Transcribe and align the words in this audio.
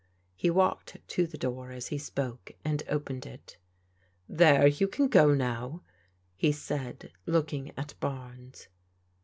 He 0.33 0.49
walked 0.49 0.97
to 1.09 1.27
the 1.27 1.37
door 1.37 1.71
as 1.71 1.89
he 1.89 1.99
spoke 1.99 2.53
and 2.65 2.81
opened 2.89 3.27
it." 3.27 3.57
There, 4.27 4.65
you 4.65 4.87
can 4.87 5.07
go 5.09 5.35
now," 5.35 5.83
he 6.35 6.51
said, 6.51 7.11
looking 7.27 7.71
at 7.77 7.93
Barnes. 7.99 8.67